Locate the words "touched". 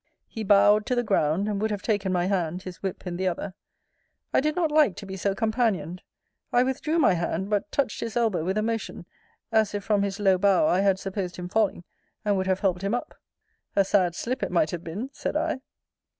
7.71-7.99